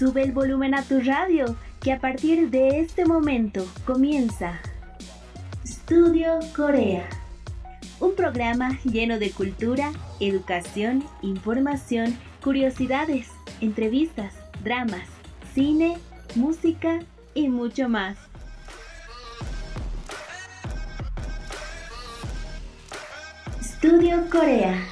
[0.00, 4.58] Sube el volumen a tu radio, que a partir de este momento comienza
[5.62, 7.06] Estudio Corea.
[8.00, 13.28] Un programa lleno de cultura, educación, información, curiosidades,
[13.60, 14.32] entrevistas,
[14.64, 15.06] dramas,
[15.52, 15.98] cine,
[16.34, 17.00] música
[17.34, 18.16] y mucho más.
[23.60, 24.82] Estudio Corea.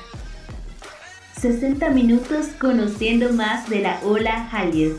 [1.41, 4.99] 60 minutos conociendo más de la ola Hallyu.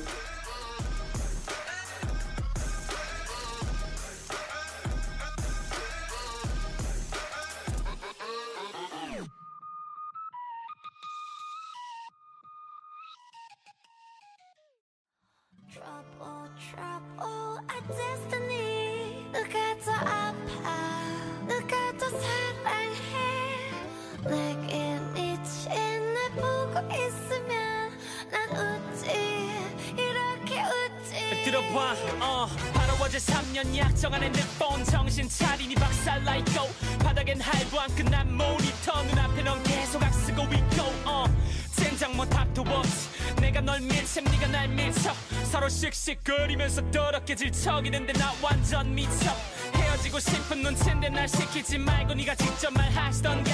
[47.63, 49.35] 척이는데 나 완전 미쳐.
[49.75, 53.51] 헤어지고 싶은 눈치인데 날 시키지 말고 네가 직접 말하시던가.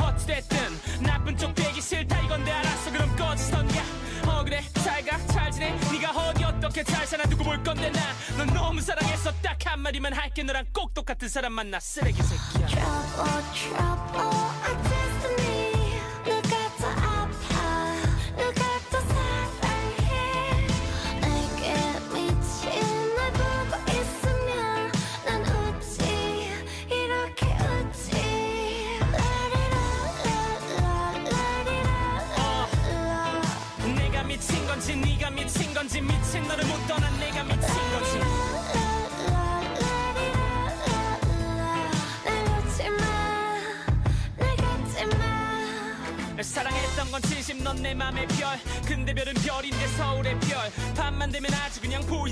[0.00, 0.58] 어찌됐든
[1.02, 3.82] 나쁜 쪽 되기 싫다 이건데 알았어 그럼 꺼지던가.
[4.26, 4.62] 어 그래.
[4.84, 5.18] 잘가.
[5.26, 5.72] 잘 지내.
[5.92, 8.00] 네가 어디 어떻게 잘 사나 두고 볼 건데 나.
[8.36, 10.42] 넌 너무 사랑했어 딱 한마디만 할게.
[10.44, 12.57] 너랑 꼭 똑같은 사람 만나 쓰레기 새끼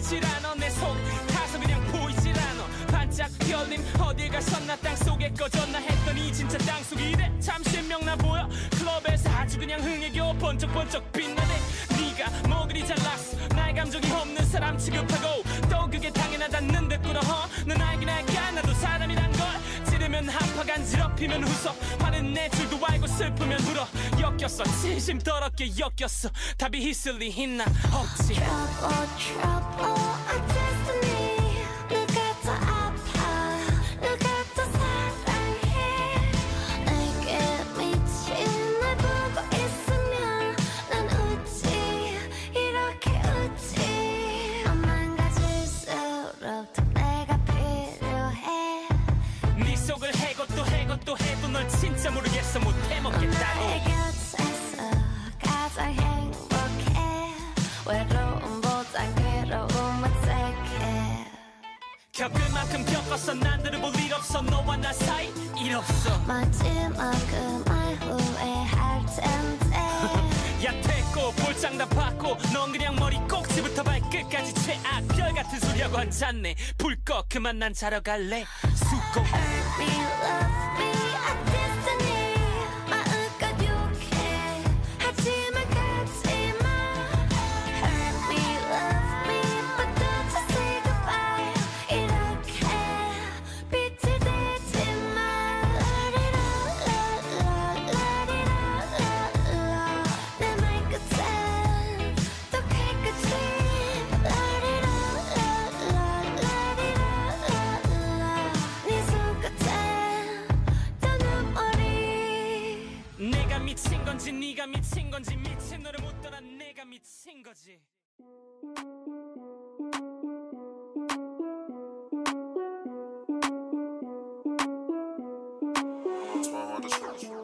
[0.06, 0.96] 보이질 않아 내속
[1.26, 7.32] 타서 그냥 보이질 않아 반짝 별님 어딜 가셨나 땅속에 꺼졌나 했더니 진짜 땅속이래.
[7.40, 8.48] 참 신명나 보여.
[8.78, 11.54] 클럽에서 아주 그냥 흥에 겨워 번쩍번쩍 빛나네.
[11.98, 13.36] 네가 뭐 그리 잘났어.
[13.56, 17.20] 나의 감정이 없는 사람 취급하고 또 그게 당연하다는 듯 꿇어
[17.66, 19.46] 넌 알긴 알까 나도 사람이란 걸.
[19.86, 23.86] 찌르면 한파 간지럽히면 웃어 화는 내 줄도 알고 슬프면 울어
[24.20, 24.64] 엮였어.
[24.80, 26.30] 진심 더럽게 엮였어.
[26.56, 27.64] 답이 있을리 있나?
[27.92, 28.34] 없지
[73.66, 75.08] 머리 꼭지부터 발끝까지 최악.
[75.08, 76.54] 별 같은 소리하고 앉았네.
[76.78, 78.44] 불 꺼 그만 난 자러 갈래.
[78.74, 79.20] 수고.
[79.20, 79.36] Hurt
[79.78, 79.86] me,
[80.22, 80.46] love
[80.78, 81.85] me, a
[115.15, 117.79] 건지 미친 너를 못 떠난 내가 미친 거지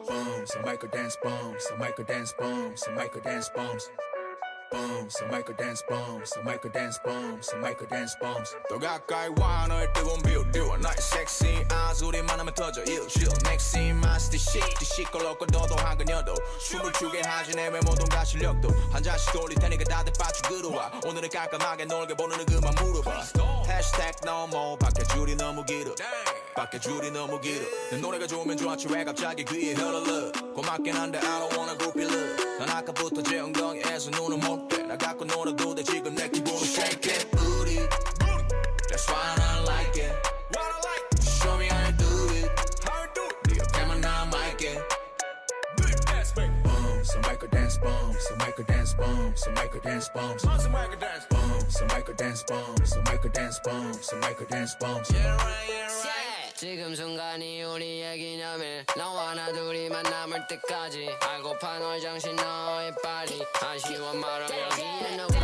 [0.08, 3.90] Boom, some micro dance bombs, some micro dance bombs, some micro dance bombs.
[4.73, 6.97] Some micro dance bombs, some micro dance
[7.41, 8.55] some micro dance bombs.
[8.67, 10.43] 더 가까이 와 너의 뜨거운 뷰
[10.81, 12.81] 나의 섹시 아 소리만 하면 터져.
[12.83, 16.33] 일실 넥시 마스터 시트 시끄럽고 도도한 그녀도.
[16.59, 18.69] 춤을 추게 하지 내 외모동과 실력도.
[18.91, 20.41] 한 잔씩 돌릴 테니까 다들 빠져
[20.75, 20.91] 와.
[21.05, 23.23] 오늘은 깜깜하게 놀게 보는 그만 물어봐.
[23.67, 25.93] 해시태그 너무 밖에 줄이 너무 길어.
[26.55, 27.63] 밖에 줄이 너무 길어.
[27.91, 30.31] 내 노래가 좋으면 좋았지 왜 갑자기 귀에 흘러?
[30.53, 32.57] 고맙긴 한데 I don't wanna groupie love.
[32.59, 37.12] 난 아까부터 제 엉덩이에서 눈을 못 떼 나 갖고 놀아도 돼 지금 내 기분은 shake
[37.12, 37.78] it booty
[38.88, 40.12] That's why I like it
[41.20, 42.50] Show me how you do it
[43.48, 44.78] 네 옆에만 남아있게
[46.62, 50.96] Boom, some micro dance bombs, some micro dance bombs, some micro dance bombs, some micro
[50.96, 55.10] dance bombs, some micro dance bombs, some micro dance bombs, some micro dance bombs.
[55.12, 56.21] Yeah, right, yeah, right.
[56.63, 61.09] 지금 순간이 우리의 기념일 너와 나 둘이만 남을 때까지.
[61.19, 63.43] 알고파 널 정신 너의 발이.
[63.61, 65.42] 아쉬워 말아 여기에 가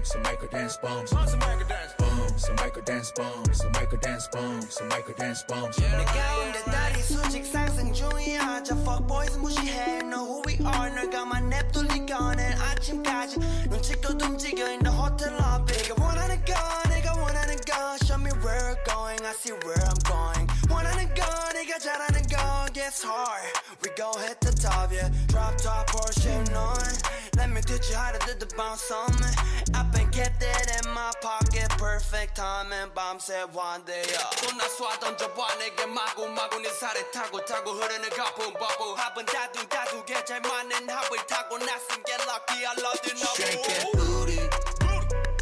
[0.00, 3.98] bombs, some micro dance bombs, some micro dance bombs, some micro dance bombs, some micro
[3.98, 5.76] dance bombs, some micro dance bombs.
[5.76, 12.34] 내 가운데 달이 수직 상승 중이야 저 fuckboys 무시해 Know who we are 널가만 냅둘리가
[12.34, 13.38] 낸 아침까지
[13.68, 16.54] 눈치껏 움직여 in the hotel lobby 내가 원하는 거
[16.88, 21.24] 내가 원하는 거 Show me where we're going I see where I'm going 원하는 거
[21.52, 23.44] 내가 잘하는 거 Gets hard
[23.82, 28.12] We go hit the top yeah Drop top Porsche on Let me teach you how
[28.12, 29.30] to do the bounce on me
[29.74, 34.98] I've been kept it in my pocket Perfect timing 밤새 one day up 나 쏴
[35.00, 40.88] 던져봐 내게 마구마구 네 살에 타고 타고 흐르는 거품 버블 합은 다두 다두개 잘 맞는
[40.88, 44.40] 합을 타고 나선 get lucky I love you no Shake it booty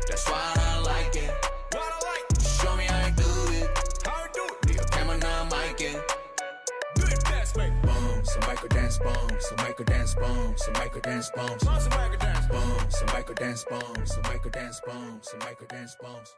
[0.09, 1.33] That's why I like it
[2.43, 3.71] Show me how you do it
[4.67, 6.18] 네 옆에만 남아있게 Boom, some
[8.49, 12.99] micro dance bombs, some micro dance bombs, some micro dance bombs, some micro dance bombs,
[12.99, 16.35] some micro dance bombs, some micro dance bombs, some micro dance bombs.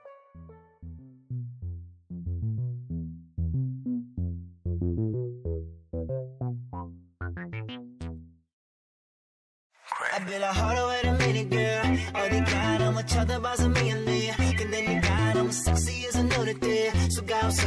[10.12, 15.34] I be like hold on wait a minute girl 어디가 너무 쳐다봐서 미안해 근데 네가
[15.34, 17.66] 너무 섹시해서 눈에 띄 수가 없어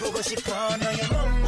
[0.00, 1.43] 보고 싶어 너의 몸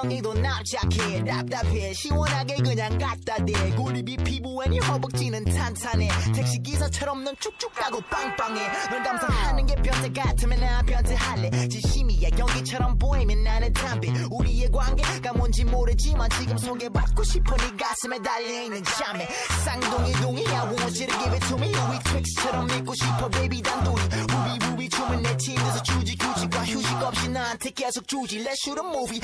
[0.00, 1.22] 엉덩이도 납작해.
[1.24, 1.92] 답답해.
[1.92, 3.52] 시원하게 그냥 갖다 대.
[3.74, 6.08] 구립이 피부에 네 허벅지는 탄탄해.
[6.34, 8.88] 택시기사처럼 넌 쭉쭉 가고 빵빵해.
[8.90, 11.68] 널 감상하는 게 변태 같으면 나 변태할래.
[11.68, 12.30] 진심이야.
[12.38, 14.08] 연기처럼 보이면 나는 담배.
[14.30, 19.28] 우리의 관계가 뭔지 모르지만 지금 소개받고 싶어 네 가슴에 달려있는 자매
[19.64, 20.70] 쌍둥이 동이야
[21.10, 24.02] to give it to me 우리 트릭스처럼 믿고 싶어 baby 단둘이.
[24.04, 28.38] 우비 우비 춤은 내 침대에서 주지 규칙과 휴식 없이 나한테 계속 주지.
[28.40, 29.20] Let's shoot a movie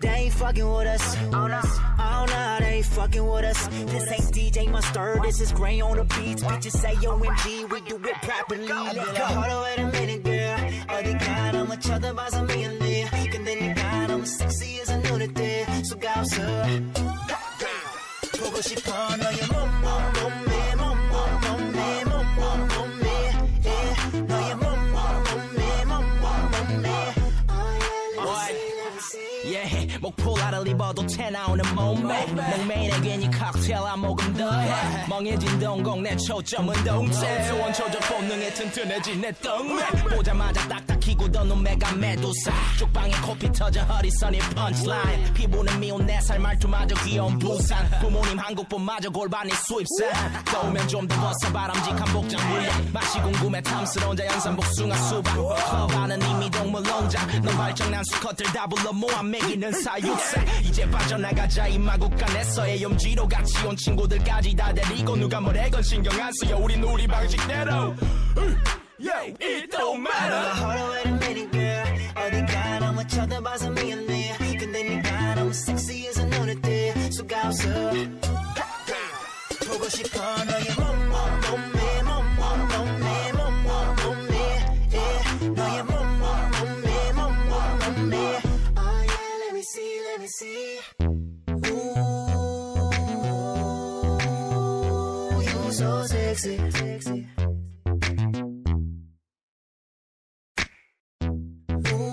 [0.00, 1.60] They ain't fucking with us Oh no,
[1.98, 5.96] oh no, they ain't fucking with us This ain't DJ Mustard, this is Gray on
[5.96, 9.86] the beats Bitches say OMG, we do it properly Let go Hold on, wait a
[9.92, 10.58] minute girl
[10.92, 16.42] 어디가 너무 쳐다봐서 미안해 근데 네가 너무 섹시해서 눈에 띄 수가 없어
[18.38, 19.25] 보고 싶어 너
[30.77, 32.25] 입어도 태 나오는 몸매.
[32.27, 35.07] 냉매인에 괜히 칵테일 한 모금 더해.
[35.09, 37.49] 멍해진 동공 내 초점은 동체.
[37.49, 39.83] 원초적 본능에 튼튼해진 내 떡매.
[40.15, 42.51] 보자마자 딱딱히 굳어놓은 메가 메두사.
[42.77, 47.89] 쪽방에 코피 터져 허리선이 펀치라인 피부는 미운 내 살 말투마저 귀여운 부산.
[47.99, 54.55] 부모님 한국분마저 골반이 수입산 더우면 좀 더 벗어 바람직한 복장 물량 맛이 궁금해 탐스러운 자연산
[54.55, 55.33] 복숭아 수박.
[55.71, 57.25] 커바는 이미 동물 농장.
[57.41, 63.75] 넌 발정난 수컷들 다 불러 모아 먹이는 사육사 이제 빠져나가자 이 마국간에서의 염지로 같이 온
[63.75, 67.95] 친구들까지 다 데리고 누가 뭐래건 신경 안 쓰여 우린 우리 방식대로
[68.99, 71.85] Yeah, it don't matter a minute, girl.
[72.15, 74.57] 어디가 너무 쳐다봐서 미안해.
[74.57, 77.69] 근데 네가 너무 섹시해서 눈에 띄 수가 없어.
[79.69, 80.65] 보고 싶어 너의
[90.37, 90.79] see.
[91.01, 91.07] Ooh,
[95.41, 97.27] you so sexy, sexy.
[101.87, 102.05] Ooh,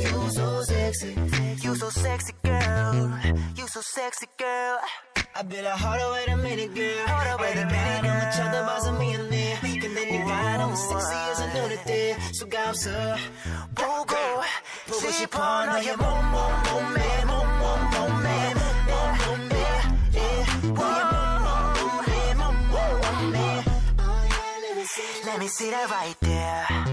[0.00, 1.14] you so sexy.
[1.62, 3.20] You so sexy, girl.
[3.56, 4.80] You so sexy, girl.
[5.35, 10.05] I bet I hold wait a minute girl Wait a minute 너무 쳐다봐서 미안해 근데
[10.05, 12.89] 네가 너무 섹시해서 눈에 띄 수가 없어
[13.75, 14.15] 보고
[14.87, 19.55] 보고 싶어 너의 몸몸 몸매 몸몸 몸매 몸몸 몸매
[20.13, 20.67] yeah.
[20.73, 23.37] 너의 몸몸 몸매 몸몸 몸매
[23.99, 26.92] Oh yeah let me see let me see that right there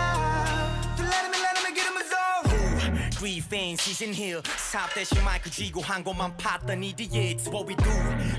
[3.41, 7.91] Griefing season hill 사업 대신 마이크 쥐고 한 곳만 팠더니 the it's what we do.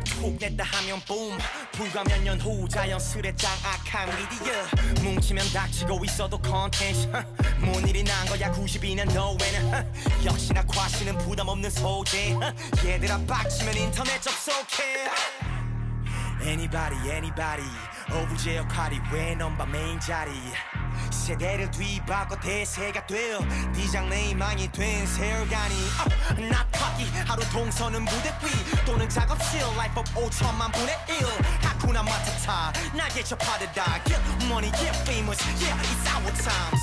[0.05, 1.37] 툭 냈다 하면 boom.
[1.73, 5.03] 불과 몇 년 후 자연스레 장악한 미디어.
[5.03, 7.11] 뭉치면 닥치고 있어도 컨텐츠
[7.59, 9.87] 뭔 일이 난 거야 92년도에는.
[10.25, 12.37] 역시나 과시는 부담 없는 소재.
[12.87, 15.09] 얘들아 빡치면 인터넷 접속해.
[16.43, 17.69] Anybody, anybody.
[18.13, 20.31] 오브제 역할이 왜 넘바 메인 자리
[21.11, 23.41] 세대를 뒤바꿔 대세가 되어
[23.75, 30.73] 디장네이망이 된 세월간이 uh, 나 타기 하루 동서는 무대 위 또는 작업실 Life of 5천만
[30.73, 31.17] 분의 1
[31.63, 36.83] 하쿠나 마타타 나게 접하듯다 Get money, get famous Yeah, it's our times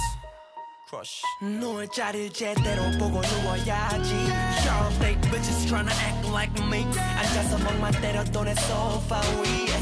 [0.89, 4.13] Crush 누울 자리를 제대로 보고 누워야지
[4.61, 6.85] Sharp fake bitches tryna act like me
[7.15, 9.79] 앉아서 멍만 때려도 내 소파 위에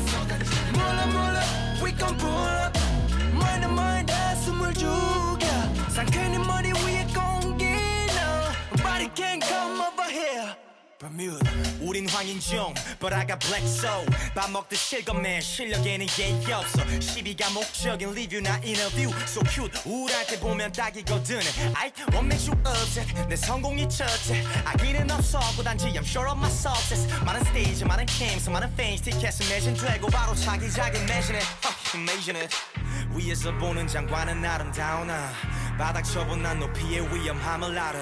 [0.74, 1.40] 몰라 몰라
[1.82, 2.87] we gon' pull up
[3.47, 4.13] mind mind
[4.45, 5.47] 숨을 죽여
[5.89, 9.96] 상쾌한 머리 위에 공기 No Nobody can come over here
[11.03, 17.51] Bermuda 우린 황인종 But I got black soul 밥 먹듯 실검내 실력에는 예의 없어 시비가
[17.51, 21.41] 목적인 리뷰나 인터뷰 So cute 우울할 때 보면 딱이거든
[21.75, 26.49] I won't make you upset 내 성공이 첫째 아기는 없었고 단지 I'm sure of my
[26.49, 32.57] success 많은 스테이지 많은 캠스 많은 페인스 티켓은 매진되고 바로 차기작은 매진해 uh, Imagine it
[33.15, 35.33] 위에서 보는 장관은 아름다우나
[35.78, 38.00] 바닥 쳐본 난 높이의 위험함을 알아.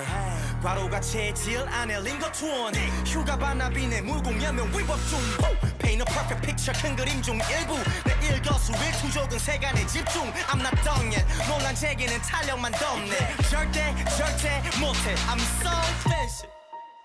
[0.63, 2.74] 과로가 체질 안에 링거투원
[3.05, 5.20] 휴가 반납이네 무공연명 위법 중.
[5.79, 7.77] Paint a perfect picture 큰 그림 중 일부.
[8.05, 10.32] 내 일거수 일투족은 세간에 집중.
[10.48, 11.25] I'm not done yet.
[11.48, 13.36] 논란 제기는 탄력만 덮네.
[13.50, 15.13] 절대 절대 못해.
[15.27, 15.70] I'm so
[16.08, 16.50] fancy.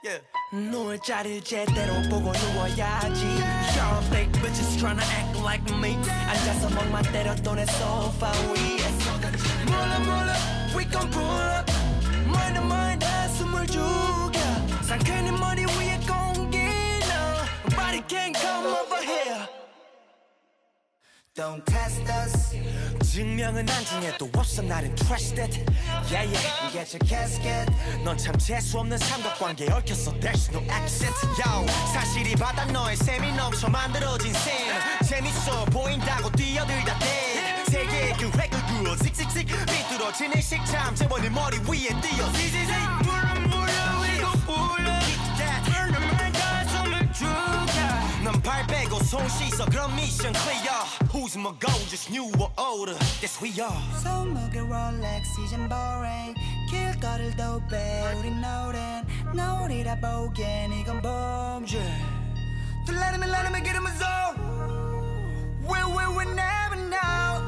[0.03, 0.25] Yeah.
[0.53, 3.27] 누울 자리를 제대로 보고 누워야지.
[3.75, 5.97] Sharp fake bitches tryna act like me.
[6.29, 8.81] 앉아서 멍만 때려도 내 소파 위에
[9.67, 11.71] 몰라 몰라 we gon' pull up
[12.27, 13.05] mind mind
[13.37, 14.41] 숨을 죽여
[14.83, 17.23] 상쾌한 머리 위에 공기 No
[17.65, 19.47] Nobody can come over here
[21.35, 22.55] Don't test us
[23.13, 25.65] 증명은 안중에도 없어 나는 trusted
[26.11, 27.69] yeah yeah Get your casket
[28.05, 34.53] 넌참 재수없는 삼각관계에 얽혔어 There's no accent Yo 사실이 바다 너의 셈이 넘쳐 만들어진 셈
[35.05, 37.30] 재밌어 보인다고 뛰어들다 대
[37.70, 44.32] 세계의 그 획을 그어 씩씩씩 삐뚤어지는 식참 재벌이 머리 위에 띄어 지지직 물어 물어 이거
[44.46, 44.96] 불러
[45.66, 47.78] Burn the mind 가슴을 죽여
[48.24, 53.38] 넌발 빼고 손 씻어 그럼 미션 clear Who's my goal just new or older Yes
[53.44, 56.34] we are 손목에 롤렉스 이젠 boring
[56.70, 61.80] 길거리를 도배 우린 노랜 노리다 보기엔 이건 범죄
[62.88, 64.36] 또 let me let me get in my zone
[65.66, 67.42] We we we never know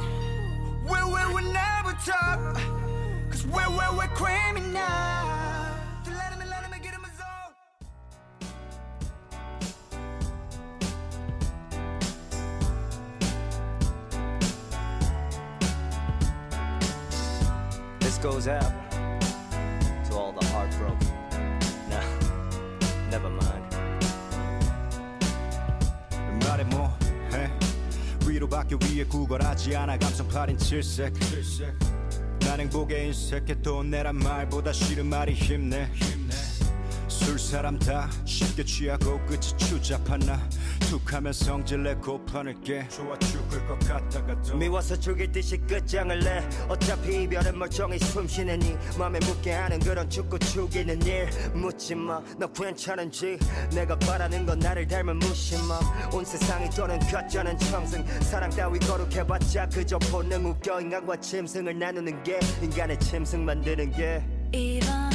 [0.84, 2.56] we, we will never talk.
[3.30, 5.12] cause we, we, we're criminal.
[18.00, 18.72] This goes out
[20.06, 21.08] to all the heartbroken.
[21.88, 23.51] Nah, never mind.
[28.42, 29.98] 위로밖에 위에 구걸하지 않아.
[29.98, 31.14] 감성팔인 칠색.
[32.40, 33.62] 난 행복에 인색해.
[33.62, 35.88] 돈 내란 말보다 싫은 말이 힘내
[37.24, 40.38] 술 사람 다 쉽게 취하고 끝이 추잡한 나?
[40.90, 42.86] 툭하면 성질 내 고판을 깨.
[42.88, 44.56] 좋아 죽을 것 같다가도.
[44.56, 46.42] 미워서 죽일 듯이 끝장을 내.
[46.68, 51.30] 어차피 이별은 멀쩡히 숨쉬는 이 맘에 묻게 하는 그런 죽고 죽이는 일.
[51.54, 53.38] 묻지마 너 괜찮은지?
[53.72, 55.80] 내가 바라는 건 나를 닮은 무심함.
[56.12, 58.04] 온 세상이 떠는 가짜는 청승.
[58.22, 60.80] 사랑 따위 거룩해봤자 그저 본능 웃겨.
[60.80, 64.22] 인간과 짐승을 나누는 게 인간의 짐승 만드는 게.
[64.52, 65.11] 이번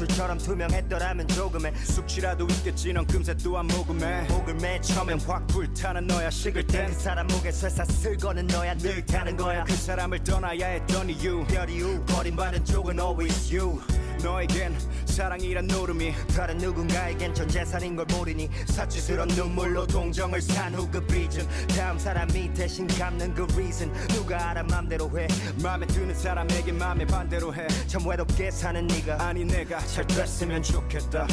[0.00, 2.92] 술처럼 투명했더라면 조금의 숙취라도 있겠지.
[2.94, 6.30] 넌 금세 또한 모금해 목을 맨 처음엔 확 불타는 너야.
[6.30, 8.74] 식을 그땐 사람 목에 쇠사슬 거는 너야.
[8.78, 9.62] 늘 타는 거야.
[9.64, 11.44] 그 사람을 떠나야 했던 이유.
[11.48, 12.02] 별 이유.
[12.06, 13.78] 버림받은 쪽은 always you.
[14.22, 14.74] 너에겐
[15.10, 21.46] 사랑이란 노름이 다른 누군가에겐 전 재산인 걸 모르니 사치스런 눈물로 동정을 산 후 그 빚은
[21.76, 23.92] 다음 사람이 대신 갚는 그 reason.
[24.08, 25.26] 누가 알아 맘대로 해.
[25.62, 27.66] 마음에 드는 사람에게 마음에 반대로 해.
[27.86, 31.26] 참 외롭게 사는 네가 아니 내가 잘 됐으면 좋겠다.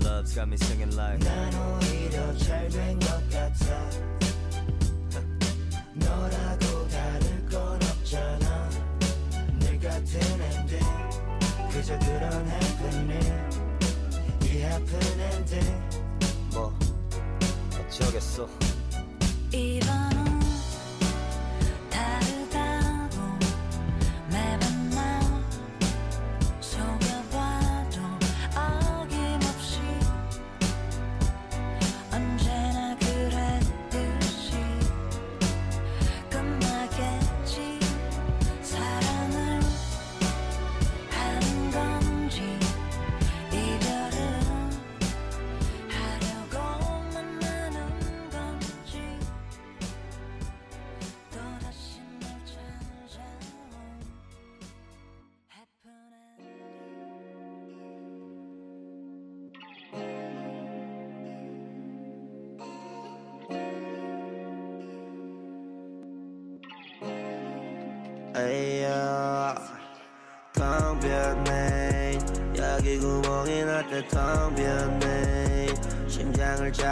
[0.00, 4.31] Love's got me singing like 난 오히려 잘된것 같아
[18.22, 20.11] stesso.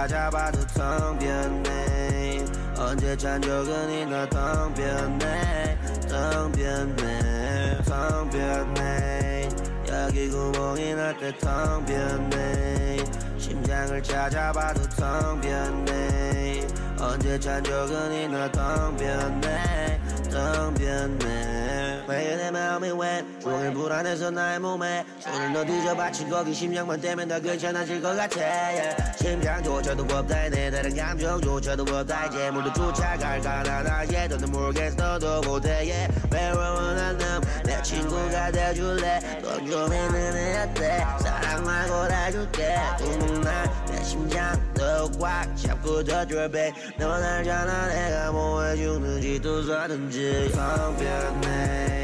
[0.00, 2.46] 찾아봐도 텅 비었네.
[2.78, 5.78] 언제 찬 적은 있나 텅 비었네.
[6.08, 7.78] 텅 비었네.
[7.84, 9.48] 텅 비었네.
[9.90, 13.04] 여기 구멍이 날 때 텅 비었네.
[13.36, 16.66] 심장을 찾아봐도 텅 비었네.
[16.98, 20.00] 언제 찬 적은 있나 텅 비었네.
[20.30, 21.69] 텅 비었네
[22.10, 27.28] 왜 내 마음이 왜 종일 불안해서 나의 몸에 손을 너 뒤져 받친 거기 심장만 떼면
[27.28, 28.40] 다 괜찮아질 것 같아.
[28.40, 28.96] yeah.
[29.18, 35.18] 심장조차도 없다 내 다른 감정조차도 없다 이제 모두 쫓아갈까 나나 얘도 모르겠어.
[35.18, 35.70] 너도 못해.
[35.70, 36.12] yeah.
[36.32, 39.20] 외로운 한남내 친구가 돼줄래?
[39.42, 41.04] 넌좀 있는 애 어때?
[41.20, 42.76] 사랑 말고 다 줄게.
[42.98, 43.70] 둥둥날
[44.02, 46.72] 심장 더꽉 잡고 져줘 babe.
[46.98, 47.86] 넌 알잖아.
[47.88, 51.99] 내가 뭐 해주는지 또텅 비었네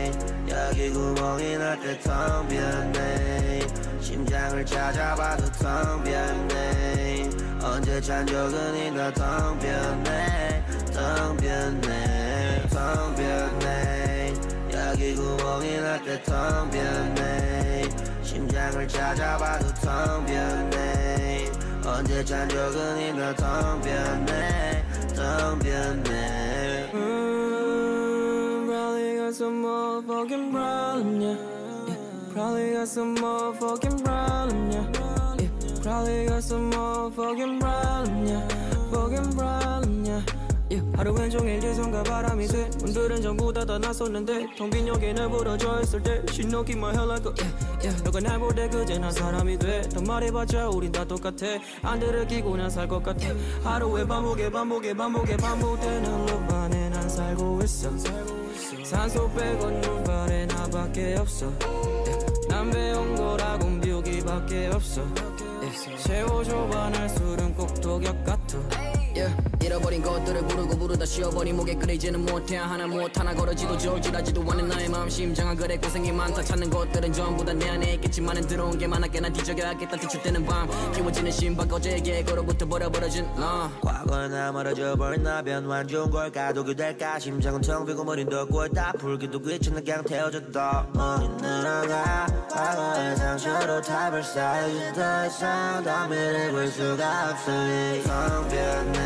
[0.57, 3.67] 여기 구멍이 날때텅 비었네.
[4.01, 7.31] 심장을 찾아봐도 텅 비었네.
[7.63, 10.65] 언제 찬 적은 있나 텅 비었네.
[10.95, 12.69] 텅 비었네.
[12.71, 14.35] 텅 비었네.
[14.73, 17.89] 여기 구멍이 날때텅 비었네.
[18.23, 21.53] 심장을 찾아봐도 텅 비었네.
[21.85, 24.85] 언제 찬 적은 있나 텅 비었네.
[25.15, 26.47] 텅 비었네.
[26.97, 27.66] Probably
[29.27, 31.37] got some motherfucking problem, yeah.
[31.89, 31.97] yeah.
[32.33, 34.87] Probably got some motherfucking problem, yeah.
[35.41, 35.49] yeah.
[35.83, 38.49] Probably got some motherfucking problem, yeah.
[38.93, 40.23] Fucking problem, yeah.
[40.71, 40.83] yeah.
[40.97, 46.47] 하루 왼종일 예전과 바람이 돼 문들은 전부 다다 나섰는데 텅빈 여기는 부러져 있을 때 She
[46.47, 48.03] knocking my head like a yeah, yeah.
[48.05, 52.71] 너가 날 볼때 그제 난 사람이 돼더 말해봤자 우린 다 똑같아 안 들을 끼고 난
[52.71, 53.27] 살 것 같아
[53.65, 57.91] 하루에 반복에 반복에 반복에 반복되는 루 안에 난 살고 있어
[58.85, 62.49] 산소 빼곤 눈발에 나밖에 없어 yeah.
[62.49, 66.03] 난 배운 거라곤 뷰기밖에 없어 yeah.
[66.03, 68.59] 세워줘봐 날 술은 꼭 독약 같아
[69.17, 69.35] yeah.
[69.65, 72.57] 잃어버린 것들을 부르고 부르다 쉬어버린 목에 끓이지는 못해.
[72.57, 75.09] 하나 못 하나 걸어지도 졸지라지도 않는 나의 마음.
[75.09, 76.43] 심장은 그래 고생이 많다.
[76.43, 79.97] 찾는 것들은 전부 다 내 안에 있겠지만은 들어온 게 많았게 난 뒤적여야겠다.
[79.97, 80.69] 뒤축되는 밤.
[80.93, 87.19] 키워지는 심박 어제의 걸어부터 버려버려진 나 과거에 나 멀어져 버린 나변 완전 걸까 독이 될까?
[87.19, 88.93] 심장은 텅 비고 머린 덕골 다.
[88.99, 90.87] 풀기도 귀찮아 그냥 태워졌다.
[90.93, 99.06] 멍이 늘어가 과거의 상처로 탑을 쌓여지 더 이상 더 미래 볼 수가 없으니 텅 비었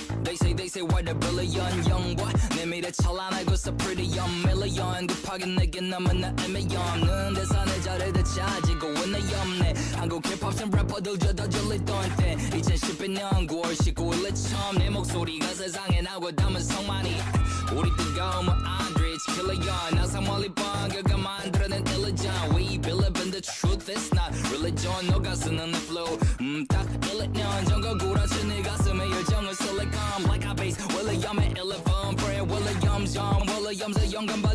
[0.30, 2.32] They say they say what a brilliant young boy.
[2.56, 5.06] 내 미래 찬란하고 so pretty young million.
[5.06, 9.74] 급하게 내게 남은 나 애매없는 대산을 자를 되찾지고 있는 염내.
[9.96, 12.36] 한국 힙합 신 래퍼들 저다 졸리던 때.
[12.52, 17.16] 2012년 9월 19일에 처음 내 목소리가 세상에 나고 담은 성만이.
[17.72, 23.40] 우리 뜨거운 뭐 안드리치 trillion 항상 멀리 봐 결과 만들어낸 illusion We believe in the
[23.42, 25.99] truth it's not religion 너가 쓰는 the flow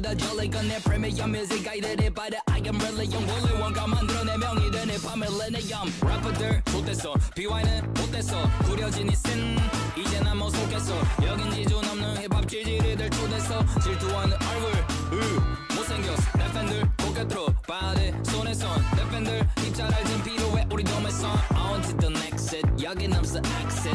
[0.07, 4.37] 받아줘 like 내 프리미엄 뮤직 가이드를 받아 I am really young 원래 원가 만들어 내
[4.37, 4.99] 명이 되네.
[5.03, 7.15] 밤에 레네엄 래퍼들 못됐어.
[7.35, 8.49] BY는 못됐어.
[8.65, 9.59] 구려진 이씬.
[9.97, 10.95] 이제 난못 속겠어.
[11.25, 13.65] 여긴 지주 넘는 힙합 지지리들 초대서.
[13.83, 14.71] 질투하는 얼굴
[15.13, 16.39] 으 못생겼어.
[16.39, 21.11] 내 팬들 고개 들어 봐야 돼 손에 손내 팬들 입 잘 알진 필요해 우리 도매
[21.11, 22.85] 선 On to the next set.
[22.85, 23.86] 여긴 없어 exit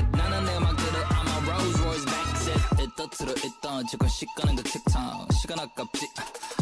[3.11, 6.09] backseat 이따 틀어 이따 지금 시간은 그 틱탁 시간 아깝지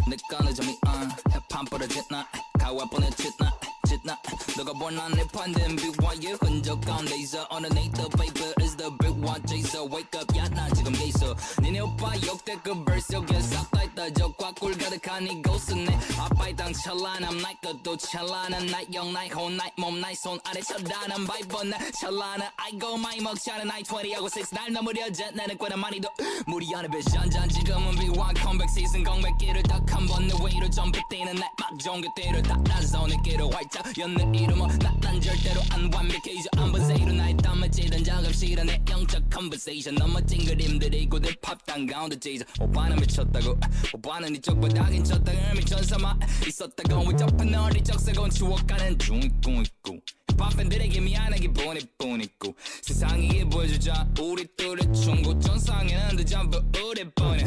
[0.08, 2.26] 내가 늦으면 안 힙합 부러졌나
[2.58, 3.52] 가와 보내짓나
[3.86, 4.18] 짓나
[4.56, 9.84] 너가 원한 내 판된 BY의 흔적 가운데서 underneath the paper is the big one chaser
[9.92, 11.17] wake up 야나 지금 게있어
[11.61, 14.13] 니네 오빠 역대급 여기에 싹다 있다.
[14.13, 19.71] 저꽉 꿀 가득한 이곳은 내 아빠의 땅 찬란함 날 것도 찬란한 나영 나의 혼 나의
[19.77, 25.31] 몸 나의 손 아래 찬란한 바이버 나 찬란한 아이고 많이 않은 나이 20하고 6날 넘으려져
[25.31, 26.09] 나는 꽤나 많이 더
[26.45, 30.27] 무리 안에 배션잔 지금은 B1 컴백 시즌 공백기를 딱한 번.
[30.27, 35.61] 내 웨이로 점프 뛰는 날막 종교 때를 딱 나서 내게로 활짝 연는 이름은 나난 절대로
[35.71, 36.31] 안 완벽해.
[36.33, 41.85] 이제 안 번 세이로 나의 땀을 찌든 작업실은 내 영적 컨버세이션 넘어진 그림들이 고대 팝당
[41.85, 43.59] 가운데 제이저 오빠는 미쳤다고
[43.93, 47.07] 오빠는 이쪽 바닥인 쳤다가 미천 삼아 있었다고.
[47.07, 49.99] 왜 접은 어리 적세곤 추억가는 중 있고 있고.
[50.31, 52.55] 힙합 팬들에게 미안하기 뿐이뿐이고.
[52.81, 54.07] 세상에게 보여주자.
[54.19, 57.43] 우리 둘의 충고 전상에는 더 전부 우리 뿐이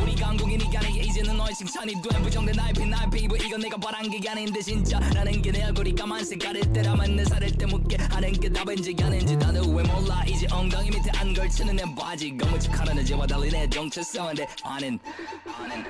[0.00, 2.08] 우리 강국이니까 내게 이제는 너의 칭찬이 돼.
[2.22, 5.94] 부정된 나의 피 나의 피부 이건 내가 바란 게 아닌데 진짜 라는 게 내 얼굴이
[5.94, 10.22] 까만색 가릴 때라면 내 살을 때 묻게 하는 게 답인지 아닌지 나도 왜 몰라.
[10.26, 12.36] 이제 엉덩이 밑에 안 걸치는 내 바지.
[12.36, 14.98] 검은 척하는 애제와 달리 내 정체성인데 아는
[15.46, 15.84] 아는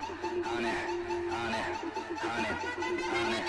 [0.44, 0.66] 아는
[1.32, 1.54] 아는
[2.22, 2.48] 아는
[3.10, 3.48] 아는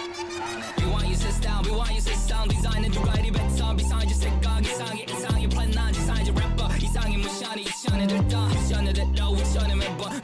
[0.80, 2.56] We want you to style, we want you to sound.
[2.56, 3.76] 디자인은 누가 이리 뱉어?
[3.76, 6.70] 비상의 색깔 이상의 이상의 플랜 난 이상의 래퍼.
[6.82, 8.50] 이상의 무시하니 이천에 들다.
[8.52, 9.30] 이천에 들다.
[9.30, 10.22] 이천에 매번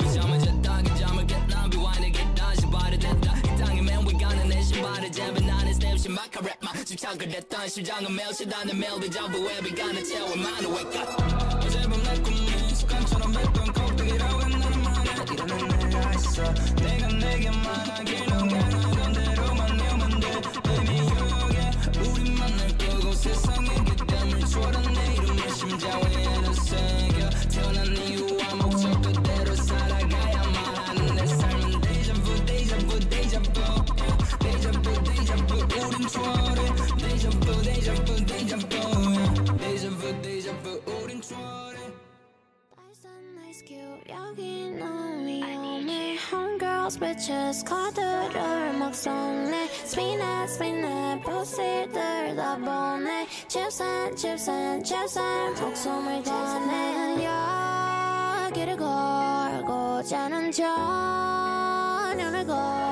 [6.04, 11.08] 나는 스텝 신박한 랩만 집착을 했던 심장은 멜시다는 멜비 전부 웹이가는 채워 많은 wake up
[11.64, 19.12] 어제 밤내 꿈이 습관처럼 뱉던 꼭대기라고 나는 말해 이러는 내가 있어 내가 내게만 하길 원하는
[19.12, 24.93] 대로만 내면 돼 Baby 여기 우리 만날 거고 세상에 그땀을 줘라 내
[36.04, 36.60] 데자부 우린 초월해
[36.98, 38.68] 데자부 데자부 데자부
[39.56, 41.80] 데자부 데자부 우린 초월해
[43.36, 52.36] Nice cute 여긴 너무 위험해 Homegirls bitches 카드를 막 쏘네 Spin it spin it 보스들
[52.36, 57.24] 다 보내 집산 집산 집산 목숨을 거네
[58.46, 60.66] 여기를 걸고 자는 전연을
[62.46, 62.83] 걸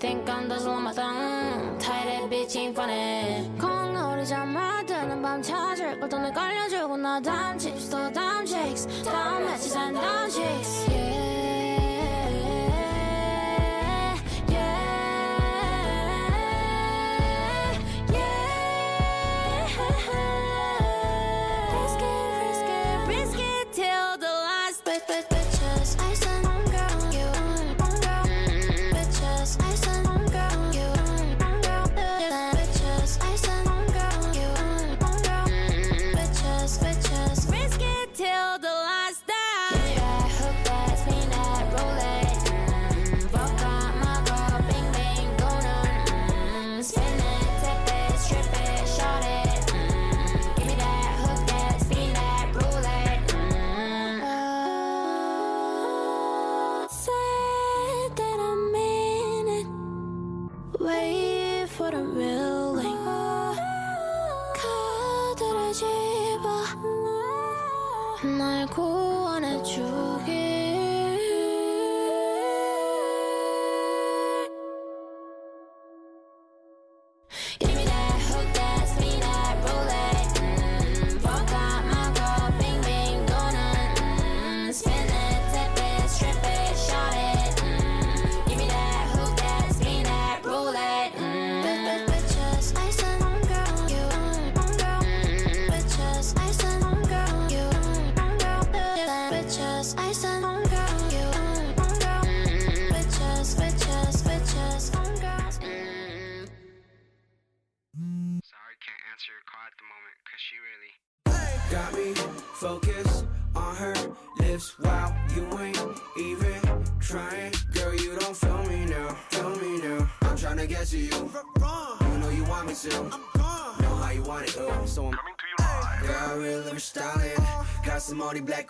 [0.00, 3.50] Think I'm the slow my tongue, tight that bitch ain't funny.
[3.60, 9.68] 콩오리자마 뜨는 밤 찾을 걸 돈을 걸려주고 나 다음 chips 또 다음 chicks 다음 매치
[9.68, 10.99] 산 다음 chicks yeah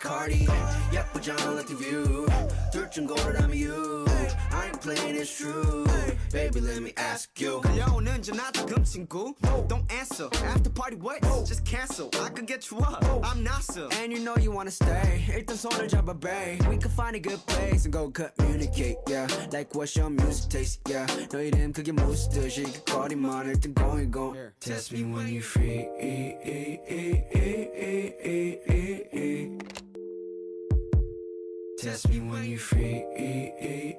[0.00, 0.46] cardi.
[0.92, 2.26] 예쁘지 않은 like the view.
[2.72, 4.04] 둘중 고르라면 you.
[4.52, 5.86] I ain't playing, it's true.
[6.32, 7.60] Baby, let me ask you.
[7.62, 9.34] 끌려오는 전화 지금 친구
[9.68, 11.22] Don't answer After party what?
[11.46, 14.70] Just cancel I could get you up I'm not so And you know you wanna
[14.70, 19.26] stay 일단 손을 잡아 babe We could find a good place and go communicate yeah
[19.52, 24.10] Like what's your music taste yeah 너 이름 그게 무슨 뜻이 그 거리만 일단 going
[24.10, 25.86] go Test me when you free
[31.80, 33.96] Test me when you free Hey.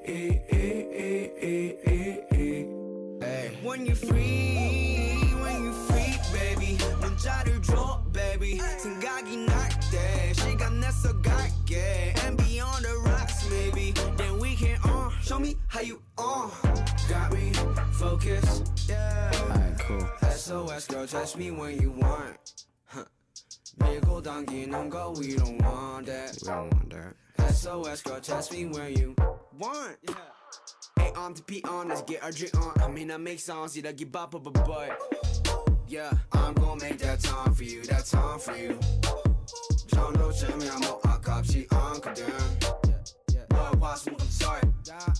[3.63, 12.15] When you free When you free baby 문자를 줘 baby 생각이 날때 시간 내서 갈게
[12.23, 16.49] And beyond the rocks maybe Then we can uh Show me how you uh
[17.09, 17.51] Got me
[17.99, 22.37] focused yeah Alright cool SOS girl touch me when you want
[22.85, 23.05] huh.
[23.77, 28.65] 밀고 당기는 거 we don't want that We don't want that SOS girl touch me
[28.65, 29.15] when you
[29.57, 30.15] want yeah
[30.99, 32.73] A on to P on, let's get our drink on.
[32.81, 34.97] I mean, I make songs, you don't give up, but, but,
[35.87, 38.79] yeah, I'm gonna make that time for you, that time for you.
[39.93, 42.27] 정도쯤이야 뭐 아깝지 않거든.
[43.49, 44.61] 널 봤으면 sorry.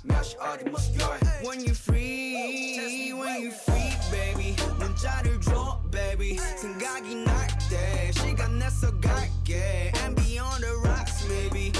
[0.03, 1.19] 몇 시 어디 무슨 열.
[1.43, 4.55] When you free, when you free, baby.
[4.79, 6.37] 문자를 줘, baby.
[6.37, 9.91] 생각이 날 때 시간 내서 갈게.
[10.03, 11.71] And beyond the rocks, maybe.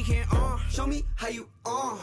[0.00, 1.98] we can uh, show me how you uh.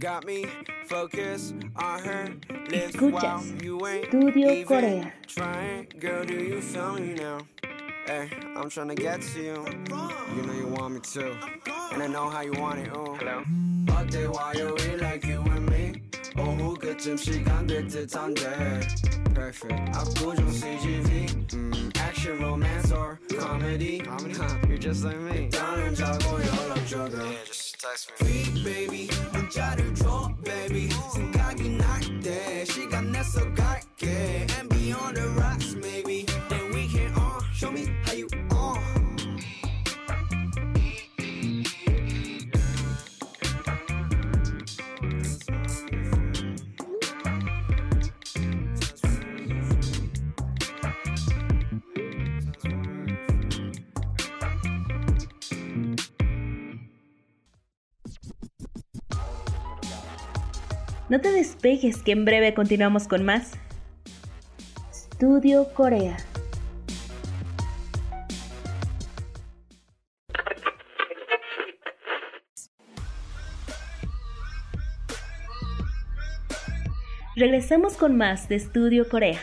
[0.00, 0.46] Got me
[0.88, 2.34] focused on her
[2.68, 5.12] lips Escuchas while you ain't Studio even Corea.
[5.28, 5.86] trying.
[6.00, 7.38] Girl, do you feel me now?
[8.08, 9.64] Hey, I'm trying to get to you.
[10.34, 11.30] You know you want me to,
[11.92, 12.90] and I know how you want it.
[12.92, 13.14] Oh.
[13.14, 13.44] Hello.
[13.94, 16.02] 어때 화요일 like you and me?
[16.36, 18.80] 오후 그쯤 시간 될 듯한데.
[19.32, 19.92] Perfect.
[19.94, 21.26] 압구정 CGV.
[21.54, 22.55] 음, action, romance or
[23.66, 23.98] comedy.
[23.98, 24.34] Comedy.
[24.34, 25.48] Huh, you're just like me.
[25.50, 27.26] 일단은 자고 연락 줘, girl.
[27.26, 28.44] Yeah, just text me.
[28.44, 29.08] Free, baby.
[29.32, 30.88] 문자를 줘, baby.
[31.14, 34.46] 생각이 날 때 시간 내서 갈게.
[34.58, 36.26] And beyond the rocks, maybe.
[36.48, 38.55] Then we can uh, show me how you uh.
[61.09, 63.51] No te despejes que en breve continuamos con más.
[64.93, 66.17] Studio Corea.
[77.37, 79.39] Regresamos con más de Estudio Corea.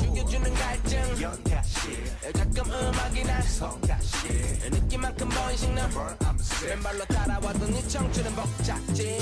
[0.00, 1.00] 죽여주는 갈증.
[2.32, 3.42] 가끔 음악이 날
[4.70, 5.82] 느낌만큼 번식는
[6.64, 9.21] 왼발로 따라와도 네 청춘은 벅찼지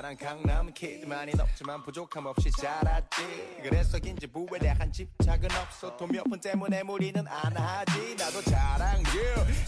[0.00, 3.20] 자란 강남 키드 많이 없지만 부족함 없이 자랐지.
[3.62, 5.94] 그래서 긴지 부에 대한 집착은 없어.
[5.98, 8.14] 돈 몇 푼 때문에 무리는 안 하지.
[8.14, 9.02] 나도 자랑.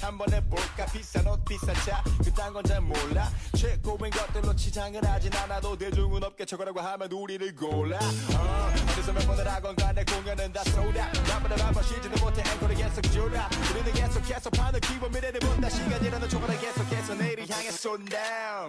[0.00, 0.86] 한번 해볼까?
[0.86, 2.02] 비싼 옷 비싼 차.
[2.24, 3.28] 그딴 건 잘 몰라.
[3.58, 7.98] 최고인 것들로 치장을 하진 않아도 대중은 없게 저거라고 하면 우리를 골라.
[7.98, 13.02] 어, 어디서 몇 번을 하건 간에 공연은 다 소다 나보다 한번 쉬지도 못해 앵콜을 계속
[13.02, 15.68] 줄라 우리는 계속해서 파는 기본 미래를 본다.
[15.68, 18.66] 시간이라는 초과를 계속해서 내일을 향해 쏜다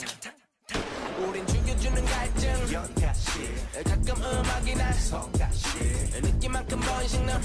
[1.18, 3.32] 우린 죽여주는 갈증 연가시
[3.84, 5.78] 가끔 음악이나 성가시
[6.22, 7.42] 느낌만큼 번식는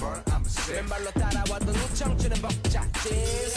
[0.71, 3.09] 왼발로 따라와도 네 청춘은 벅찼지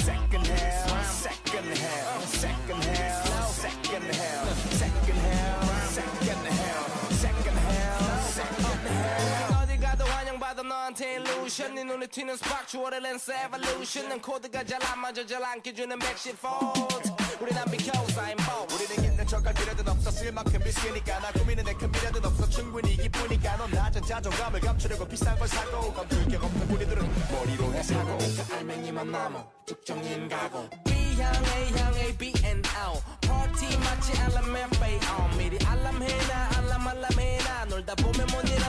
[0.01, 8.87] Second hand, second hand, second hand, second hand, second hand, second hand, second hand, second
[8.87, 9.55] hand.
[9.61, 14.81] 어디 가도 환영받아 너한테 illusion 네 눈에 튀는 스팍 주얼의 렌스 evolution 난 코드가 잘
[14.85, 17.10] 안 맞아 잘안 끼주는 백시 폴드
[17.41, 20.11] 우린 안 비켜 사인 보 우리는 있는 척할 필요도 없어.
[20.11, 21.19] 쓸 만큼 비스니까.
[21.19, 22.47] 나 꾸미는 내큰 미래도 없어.
[22.47, 23.57] 충분히 이기뿐이까.
[23.57, 25.91] 넌 낮은 자존감을 감추려고 비싼 걸 사고.
[25.91, 28.17] 감출 게 없는 우리들은 머리로 해 사고.
[28.55, 29.43] 알맹이만 남아.
[29.65, 30.69] 특정인 가고.
[30.85, 38.27] B향 A향 A B and O 파티 마치 LMFAO 미리 알람해놔 알람 알람해놔 놀다 보면
[38.27, 38.60] 있으니까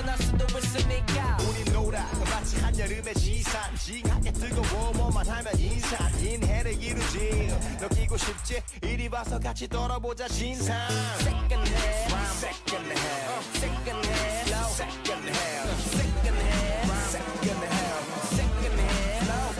[1.92, 9.08] 놀아 마치 한여름의 지산 징하게 뜨거워 뭐만 하면 인산 인해를 이루지 너 끼고 싶지 이리
[9.08, 10.74] 와서 같이 떨어보자 신상
[11.20, 16.72] Second hand Second hand Second hand Second hand Second hand
[17.12, 19.52] Second hand Second hand low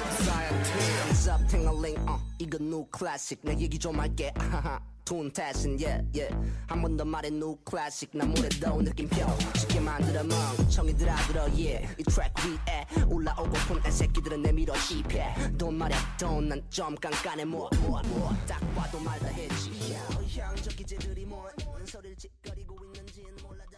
[0.73, 3.40] Hands up, tingling, uh, 이거 new classic.
[3.45, 4.91] 내 얘기 좀 할게, 아하하.
[5.04, 6.30] 돈 대신, yeah, yeah.
[6.68, 8.10] 한 번 더 말해 new classic.
[8.16, 9.16] 나 무대도 느낌표.
[9.58, 11.82] 쉽게 만들어 멍청이 들아 들어, yeah.
[11.98, 15.56] 이 트랙 위에 올라오고픈 애새끼들은 내밀어 씹해.
[15.58, 18.30] 돈 말야, 돈, 난좀 깐깐해, 뭐, 뭐, 뭐.
[18.46, 19.70] 딱 봐도 말다 했지.
[19.92, 20.40] Yeah.
[20.40, 21.50] 향저 기재들이 뭔
[21.86, 23.72] 소리를 짓거리고 있는지는 몰라도.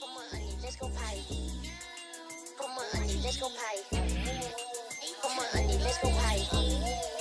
[0.00, 1.70] Come on, honey, let's go party.
[2.58, 3.82] Come on, honey, let's go party.
[5.20, 7.11] Come on, honey, let's go party.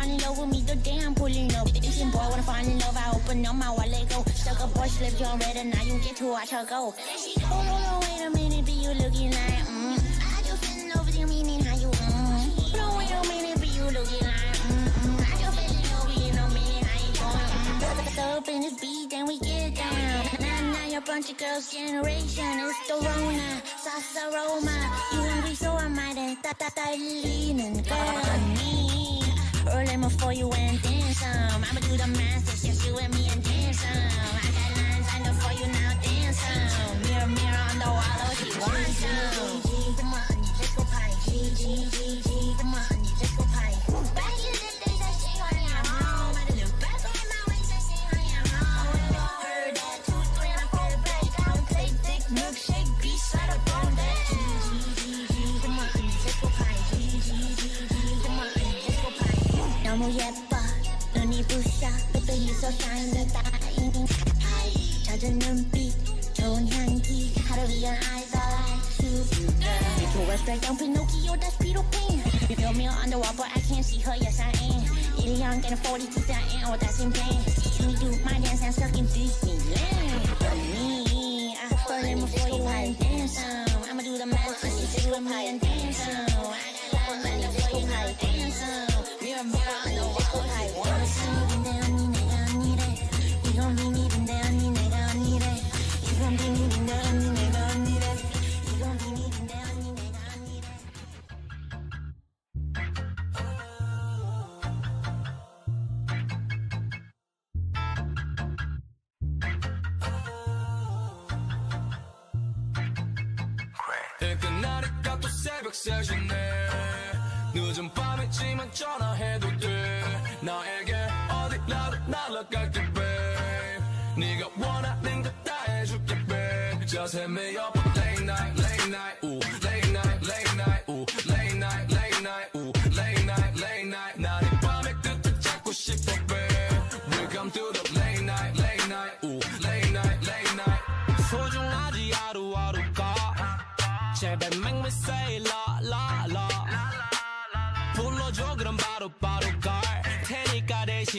[0.00, 1.72] Fall in love with me, the damn pulling up.
[1.74, 4.22] Listen, boy, I fall in love, I open up my wallet, go.
[4.32, 6.94] Stuck up, boy, slip, you ready, now you get to watch her go.
[7.44, 9.98] Hold on, wait a minute, be you looking like, mm.
[10.20, 12.76] I just feeling over there, meaning how you, mm.
[12.76, 15.20] No, wait a minute, be you looking like, mm, mm.
[15.20, 18.36] I just feeling over here, no meaning how you going, mm.
[18.36, 20.24] Up in this beat, then we get down.
[20.40, 22.44] Now, now, you're a bunch of girls' generation.
[22.60, 24.76] It's the Rona, sauce aroma.
[25.12, 28.89] You hungry, so I might have that that that leaning girl.
[29.72, 31.64] Early before you went dance some.
[31.64, 33.49] I'ma do the math, just you and me and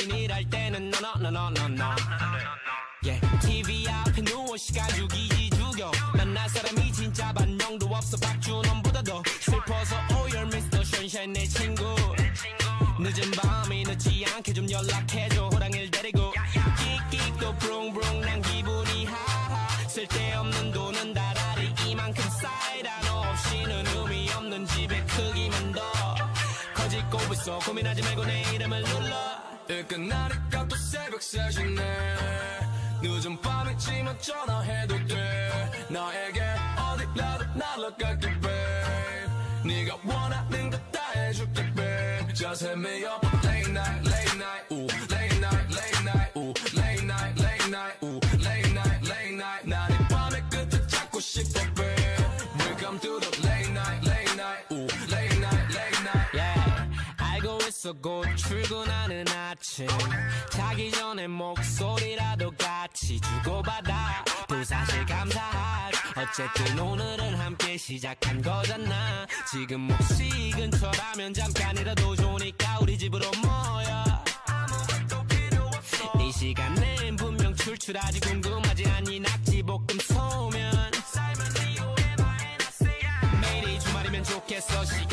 [0.09, 1.95] 일할 때는 너너너너너.
[3.03, 3.19] Yeah.
[3.41, 8.17] TV 앞에 누워 시간 죽이지 죽여 만날 사람이 진짜 반영도 없어.
[8.17, 10.81] 박준원보다 더 슬퍼서 oh you're Mr.
[10.81, 11.83] Sunshine 내 친구.
[12.99, 15.49] 늦은 밤이 늦지 않게 좀 연락해줘.
[15.51, 16.31] 호랑이를 데리고.
[17.09, 19.87] 끽끽도 브롱브롱 난 기분이 하하.
[19.87, 21.73] 쓸데없는 돈은 다라리.
[21.87, 25.81] 이만큼 쌓이다 너 없이는 의미 없는 집의 크기만 더.
[26.75, 28.83] 커지고 있어 고민하지 말고 내 이름을
[29.71, 31.81] 일 끝나니까 또 새벽 3시네.
[33.01, 35.49] 늦은 밤이지만 전화해도 돼.
[35.89, 36.41] 나에게
[36.77, 43.25] 어디라도 날아갈게 babe 네가 원하는 거 다 해줄게 babe Just hit me up
[57.89, 59.87] 곧 출근하는 아침.
[60.51, 64.23] 자기 전에 목소리라도 같이 주고받아.
[64.47, 69.25] 또 사실 감사하지 어쨌든 오늘은 함께 시작한 거잖아.
[69.51, 74.23] 지금 혹시 근처라면 잠깐이라도 좋으니까 우리 집으로 모여.
[76.23, 79.21] 이 시간엔 분명 출출하지 궁금하지 않니?
[79.21, 80.91] 낙지볶음 소면.
[83.41, 84.85] 매일이 주말이면 좋겠어.
[84.85, 85.10] 시간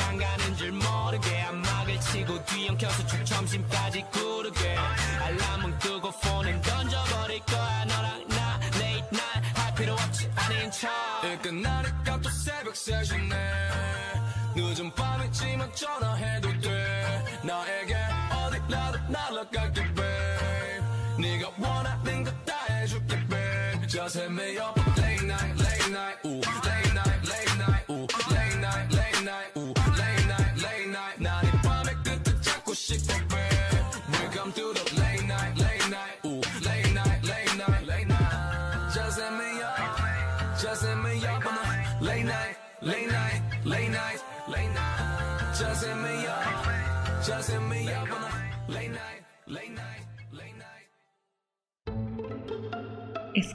[15.75, 17.25] 전화해도 돼.
[17.43, 17.95] 나에게
[18.33, 19.68] 어디라도 날아갈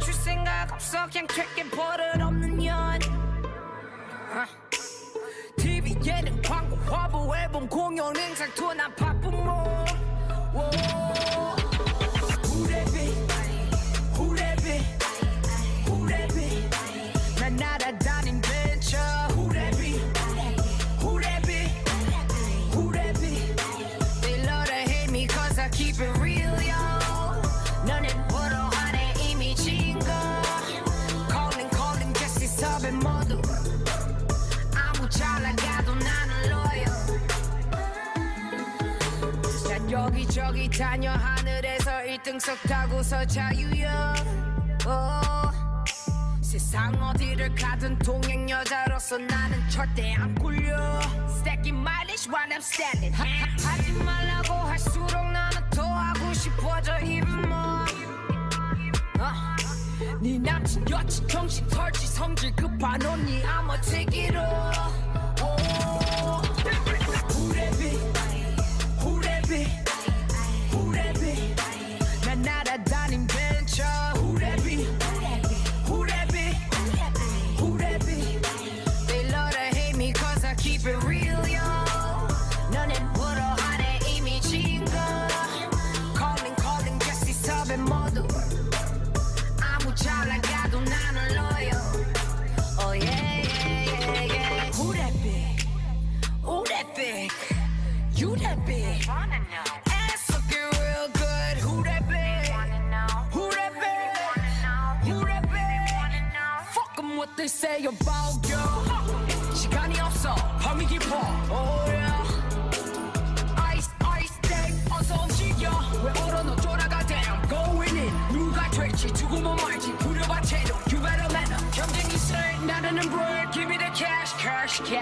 [0.00, 2.98] 맞출 생각 없어 그냥 킬게 버릇 없는 년
[5.56, 10.89] TV 예능 광고 화보 앨범 공연 행사 투난 바쁜 몸
[40.51, 44.13] 여기저기 다녀 하늘에서 1등석 타고서 자유여
[44.85, 46.41] 오.
[46.41, 50.99] 세상 어디를 가든 동행 여자로서 나는 절대 안 꿀려
[51.39, 57.45] Stacking mileage while I'm standing 하, 하, 하지 말라고 할수록 나는 더 하고 싶어져 even
[57.45, 57.91] more
[59.19, 59.31] 어.
[60.21, 65.00] 네 남친 여친 정신 털지 성질 급한 언니 all 오.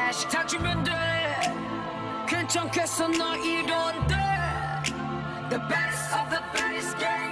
[0.08, 0.92] cash cash 다 주면 돼.
[2.26, 4.14] 괜찮겠어 너 이런데
[5.50, 7.27] The best of the best gang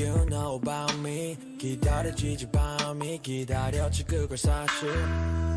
[0.00, 4.90] You know about me 기다려지지 밤이 기다렸지 그걸 사실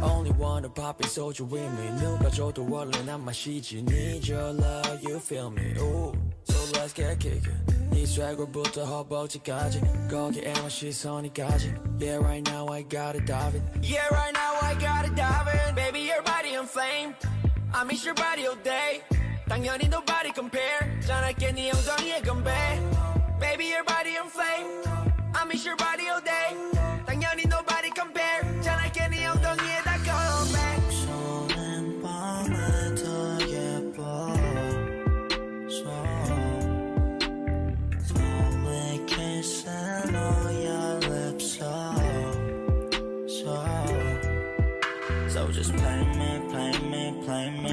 [0.02, 5.04] Only wanna pop it 소주 with me 누가 줘도 원래 난 마시지 Need your love
[5.04, 6.14] you feel me Ooh,
[6.48, 7.52] So let's get kickin'
[7.92, 14.56] 네 swagger부터 허벅지까지 거기에만 시선이까지 Yeah right now I got it diving Yeah right now
[14.62, 17.14] I got it diving Baby your body on flame
[17.74, 19.02] I miss your body all day
[19.50, 22.52] 당연히 nobody compare 전할게 네 엉덩이에 건배
[23.40, 24.84] Baby your body on flame
[25.36, 26.56] I miss your body all day
[27.06, 30.58] 당연히 nobody compare 전할게 네 엉덩이에다 건배
[30.92, 33.04] 손은 밤에 더
[33.48, 34.34] 예뻐
[35.70, 35.94] So
[38.08, 41.72] Slowly kissing all your lips So
[43.28, 43.54] So
[45.30, 47.73] So just play me, play me, play me, play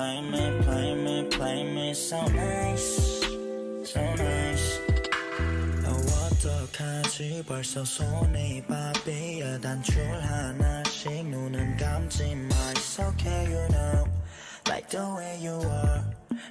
[0.00, 3.20] Play me, play me, play me, so nice
[3.84, 4.80] So nice
[5.84, 14.08] 어, 어떡하지 벌써 손이 바삐야 단추 하나씩 눈은 감지 마 It's okay you know
[14.68, 16.02] Like the way you are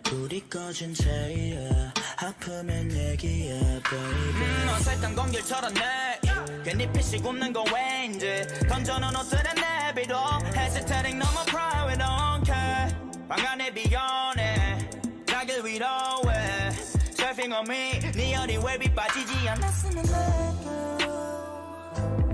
[0.04, 1.58] 불이 꺼진 채에
[2.18, 5.82] 아프면 얘기해 baby 어설픈 공길처럼 내
[6.64, 10.16] 괜히 피식 웃는 거 왠지 던져놓은 옷들은 내비도
[10.56, 12.19] hesitating no more pride
[13.29, 14.89] we don't care 방안에 비연해
[15.27, 16.71] 자길 위로해
[17.19, 21.05] surfing on me 네 어린 웹이 빠지지 않았으면 내게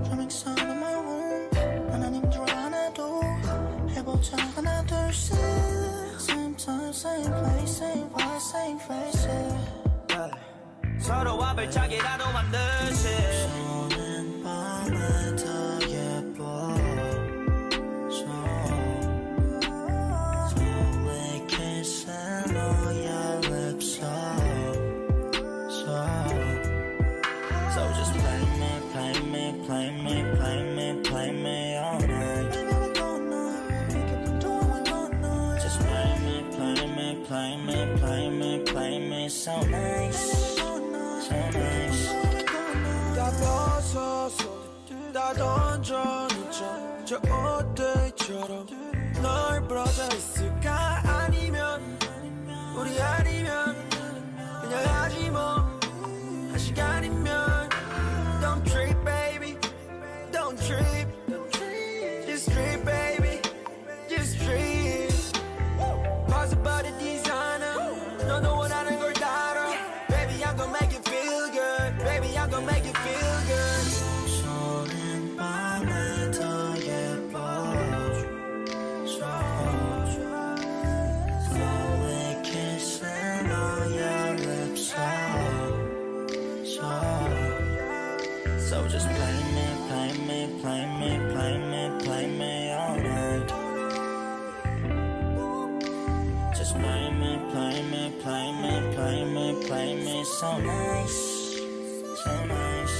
[0.05, 1.49] From inside of my room
[1.89, 3.21] 난 힘들어 하나도
[3.89, 5.37] 해보자 하나 둘셋
[6.19, 9.27] Same time same place same vibe same face
[10.09, 10.31] yeah.
[10.99, 13.07] 서로 와불짝이라도 만듯이
[13.47, 15.74] 손은 밤에 더
[45.26, 47.04] 다 던져 놓자.
[47.04, 48.64] 저 옷들처럼
[49.20, 51.02] 널 부러져 있을까?
[51.04, 51.98] 아니면
[52.76, 53.35] 우리 아니
[99.76, 101.20] play me so nice
[102.22, 102.96] So nice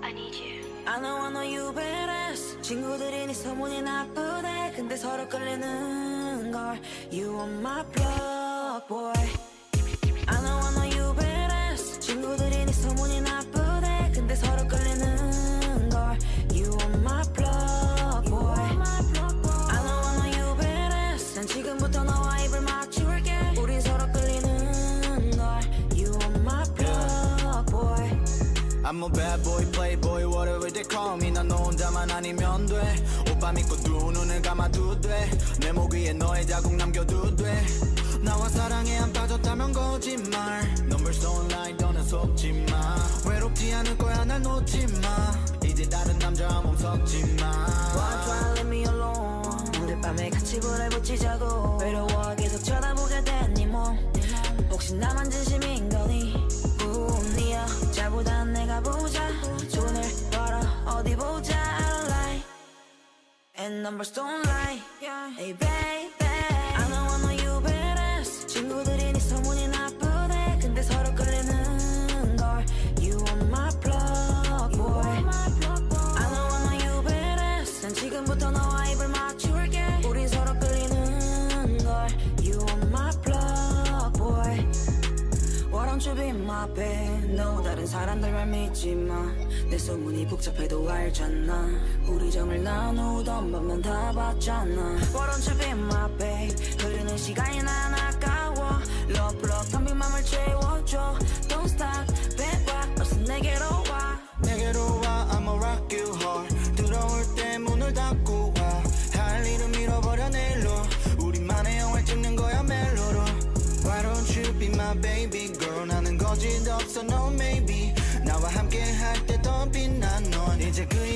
[0.00, 0.64] I need you.
[0.86, 6.80] I know I know you badass 친구들이 네 소문이 나쁘대 근데 서로 끌리는 걸
[7.12, 8.37] You are my plug
[28.88, 31.30] I'm a bad boy, playboy, whatever they call me.
[31.30, 32.80] 난너 혼자만 아니면 돼.
[33.30, 37.66] 오빠 믿고 두 눈을 감아도 돼내 목 위에 너의 자국 남겨도 돼.
[38.22, 40.62] 나와 사랑에 안 빠졌다면 거짓말.
[40.90, 42.96] Number so online 너는 속지 마.
[43.28, 45.66] 외롭지 않을 거야 날 놓지 마.
[45.66, 47.66] 이제 다른 남자와 몸 섞지 마.
[47.94, 49.82] Why try let me alone?
[49.82, 51.76] 오늘 밤에 같이 불을 붙이자고.
[51.82, 53.98] 외로워 계속 쳐다보게 된네몸 뭐.
[54.70, 55.87] 혹시 나만 진심인
[58.77, 59.27] 여자보다 내가 보자
[59.69, 62.43] 손을 걸어 어디 보자 I don't lie
[63.57, 64.79] And numbers don't lie
[65.37, 72.65] Hey baby I don't wanna you badass 친구들이 네 소문이 나쁘대 근데 서로 끌리는 걸
[73.01, 80.01] You are my plug boy I don't wanna you badass 난 지금부터 너와 입을 맞출게
[80.07, 82.07] 우린 서로 끌리는 걸
[82.43, 84.67] You are my plug boy
[85.71, 87.06] Why don't you be my babe No
[87.78, 91.68] 다른 사람들 말 믿지 마내 소문이 복잡해도 알잖아.
[92.08, 94.96] 우리 정을 나누던 밤만 다 봤잖아.
[95.14, 98.80] Why don't you be my babe 흐르는 시간이 난 아까워.
[99.08, 99.37] Love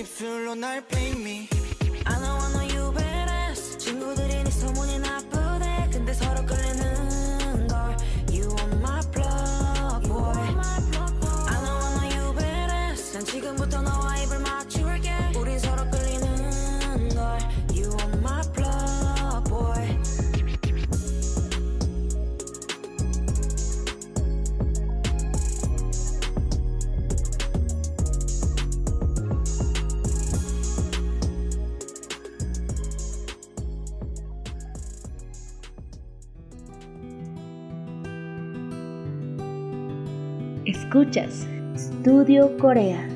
[0.02, 1.48] 입술로 날 pay me
[2.04, 6.81] I don't wanna you badass 친구들이 네 소문이 나쁘대 근데 서로 끌리는
[41.12, 41.46] Escuchas
[41.76, 43.06] Studio Corea.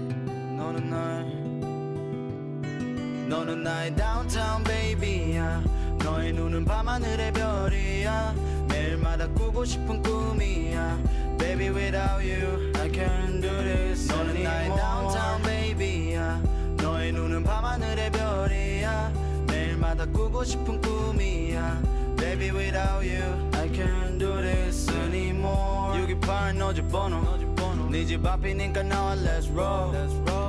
[3.28, 5.62] 너는 나의 downtown baby야
[6.04, 8.34] 너의 눈은 밤하늘의 별이야
[8.68, 10.98] 매일마다 꾸고 싶은 꿈이야
[11.38, 16.40] Baby without you I can't do this 너는 나의 downtown baby야
[16.76, 19.12] 너의 눈은 밤하늘의 별이야
[19.48, 21.82] 매일마다 꾸고 싶은 꿈이야
[22.16, 23.24] Baby without you
[23.54, 27.55] I can't do this anymore 628 너집 번호
[27.90, 29.94] 네 집 앞이니까 나와 let's roll.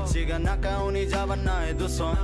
[0.08, 2.16] 시간 아까우니 잡아 나의 두 손.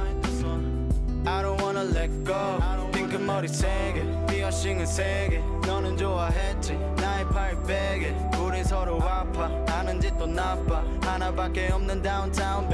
[1.26, 2.60] I don't wanna let go.
[2.92, 5.40] 핑크 머리 세개 피어싱은 세개.
[5.66, 8.14] 너는 좋아했지 나의 팔 베개.
[8.40, 10.84] 우린 서로 아파 아는 짓도 나빠.
[11.02, 12.68] 하나밖에 없는 downtown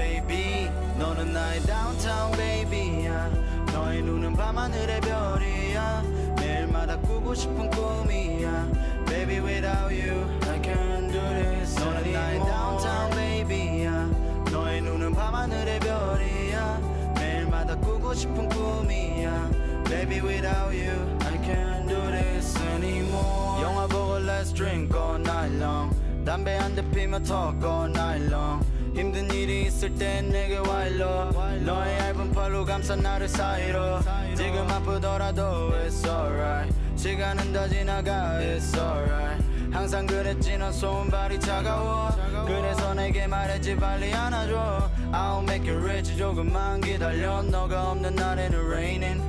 [0.98, 3.30] 너는 나의 downtown baby야.
[3.74, 6.04] 너의 눈은 밤하늘의 별이야.
[6.38, 8.68] 매일마다 꾸고 싶은 꿈이야.
[9.06, 10.89] Baby without you I can't
[11.36, 14.10] this 너는 나의 downtown baby야
[14.52, 19.50] 너의 눈은 밤하늘의 별이야 매일마다 꾸고 싶은 꿈이야
[19.86, 25.96] Baby without you I can't do this anymore 영화 보고 let's drink all night long
[26.26, 28.64] 담배 한 대 피며 talk all night long
[28.94, 31.32] 힘든 일이 있을 땐 내게 와 일로
[31.66, 34.00] 너의 얇은 팔로 감싸 나를 사이로
[34.36, 42.10] 지금 아프더라도 it's alright 시간은 다 지나가 it's alright 항상 그랬지 넌 손발이 차가워.
[42.46, 44.90] 그래서 내게 말했지 빨리 안아줘.
[45.12, 46.18] I'll make you rich.
[46.18, 47.44] 조금만 기다려.
[47.44, 49.22] 너가 없는 날에는 raining.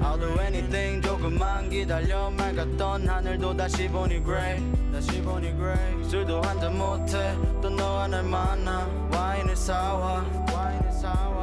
[0.00, 1.00] I'll do anything.
[1.00, 2.30] 조금만 기다려.
[2.30, 4.60] 맑았던 하늘도 다시 보니 gray.
[4.92, 6.04] 다시 보니 gray.
[6.04, 7.34] 술도 한잔 못해.
[7.62, 8.88] 또 너와 날 만나.
[9.12, 10.24] 와인을 사와.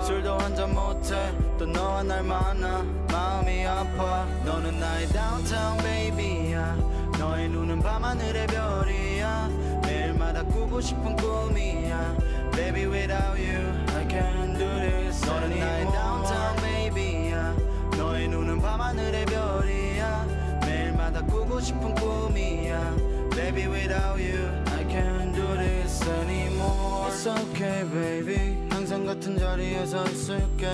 [0.02, 1.16] 술도 한잔 못해.
[1.58, 2.84] 또 너와 날 만나.
[3.10, 4.26] 마음이 아파.
[4.46, 6.93] 너는 나의 downtown baby야
[7.24, 9.50] 너의 눈은 밤하늘의 별이야
[9.86, 12.18] 매일마다 꾸고 싶은 꿈이야
[12.52, 13.64] Baby without you
[13.96, 17.56] I can't do this 너는 나의 downtown baby야
[17.98, 22.94] 너의 눈은 밤하늘의 별이야 매일마다 꾸고 싶은 꿈이야
[23.32, 30.68] Baby without you I can't do this anymore It's okay baby 항상 같은 자리에서 있을게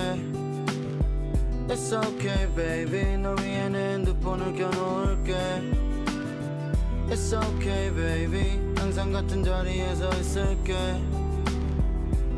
[1.68, 5.90] It's okay baby 널 위해 내 핸드폰을 켜놓을게
[7.10, 10.74] It's okay baby 항상 같은 자리에서 있을게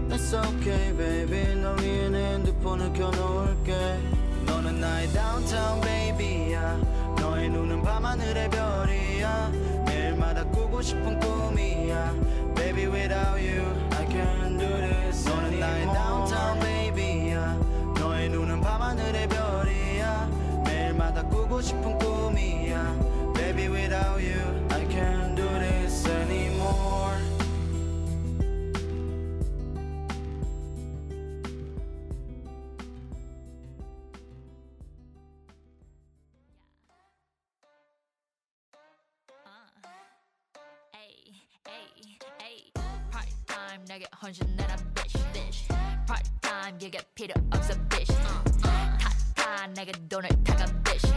[0.09, 4.01] It's okay baby 널 위해 내 핸드폰을 켜놓을게
[4.47, 6.79] 너는 나의 downtown baby야
[7.21, 9.53] 너의 눈은 밤하늘의 별이야
[9.87, 12.15] 매일마다 꾸고 싶은 꿈이야
[12.55, 17.59] Baby without you I can't do this 너는 나의 downtown baby야
[18.01, 20.31] 너의 눈은 밤하늘의 별이야
[20.65, 22.97] 매일마다 꾸고 싶은 꿈이야
[23.35, 24.52] Baby without you
[26.72, 27.18] anymore
[43.12, 45.68] part-time 내게 헌신해라 bitch bitch
[46.08, 48.44] part-time 얘게 필요 없어 bitch uh,
[49.36, 51.08] 타타 내게 돈을 타가 bitch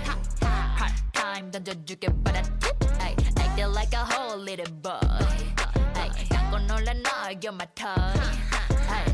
[0.77, 5.04] part-time 던져줄게 but I tip ay, acting like a whole little boy ay, 깎고 놀라
[5.04, 5.04] 너
[7.43, 7.93] you're my toy
[8.89, 9.05] ay,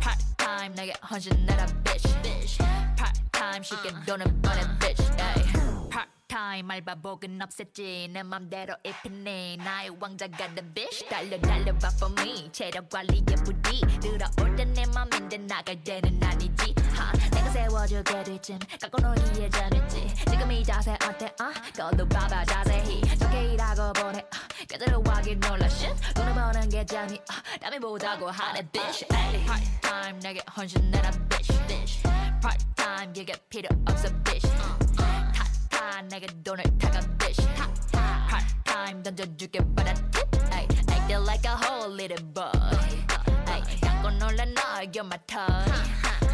[0.00, 2.58] part-time 내게 헌신해라 bitch bitch
[2.96, 5.88] part-time 쉽게 돈을 버는 bitch ay.
[5.90, 12.88] part-time 알바복은 없앴지 내 맘대로 입히니 나의 왕자가 된 bitch 달려 달려봐 for me 체력
[12.88, 19.48] 관리에 부디 들어올 땐 내 맘인데 나갈 때는 아니지 하, 내가 세워주게 될쯤 깎고 놀기에
[19.50, 21.50] 전했지 지금 이 자세 어때 어?
[21.76, 24.36] 거도 봐봐 자세히 좋게 일하고 보내 어,
[24.68, 29.44] 그대로 하긴 놀라 shit 돈을 버는 게 재미 어, 남이 보자고 하네 bitch ay.
[29.46, 32.02] part-time 내게 헌신해라 bitch bitch
[32.42, 37.42] part-time 얘게 필요 없어 bitch uh, 타 내게 돈을 타가 bitch
[38.28, 42.50] part-time 던져줄게 but I tip ay, acting like a whole little boy
[43.46, 44.60] ay, 깎고 놀라 너
[44.92, 45.42] you're my toy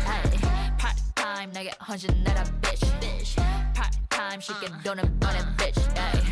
[0.06, 0.22] ay,
[1.41, 2.85] part-time 내게 헌신해라 bitch.
[2.99, 3.35] Bitch
[3.73, 5.81] part-time 쉽게 돈을 버는 bitch.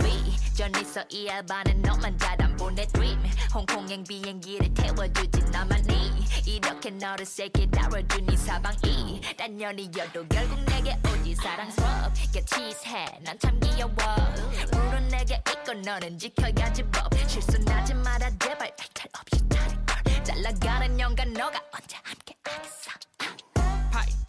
[0.03, 3.19] 위전 있어 이 알바는 너만 잘안 보내 dream.
[3.53, 6.25] 홍콩행 비행기를 태워주지 나만이.
[6.45, 9.21] 이렇게 너를 세게 다뤄주니 사방이.
[9.37, 13.93] 딴 년이여도 결국 내게 오지 사랑스럽게 치즈해 난 참 귀여워.
[14.73, 17.09] 물은 내게 있고 너는 지켜야지 법.
[17.27, 18.75] 실수나지 마라 제발.
[18.75, 20.23] 탈탈 없이 다른 걸.
[20.23, 22.91] 잘나가는 영감 너가 언제 함께 하겠어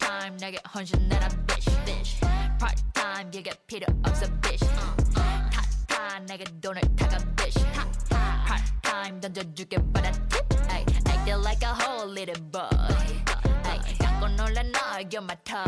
[0.00, 2.20] part-time 내게 헌신해라 bitch bitch
[2.58, 4.64] part-time 얘게 필요 없어 bitch
[5.50, 12.08] 타타 내게 돈을 타가 bitch part-time 던져줄게 but I tip ay, acting like a whole
[12.08, 12.68] little boy
[13.64, 15.60] ay, 깎고 놀라 너 you're my toy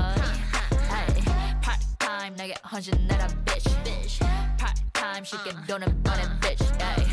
[0.91, 4.19] ay, part-time 내게 헌신해라 bitch bitch
[4.57, 7.12] part-time 쉽게 돈을 버는 bitch ay.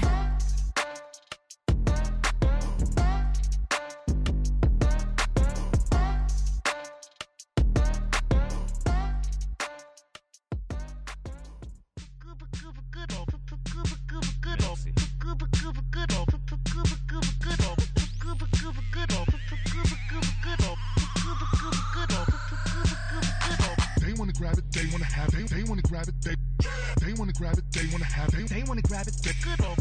[27.40, 29.32] grab it, they wanna have it, they wanna grab it, they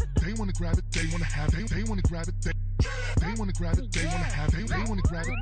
[0.21, 2.51] they wanna grab it, they wanna have it, they wanna grab it, they
[3.19, 5.33] they wanna grab it, they wanna have it, they wanna grab it.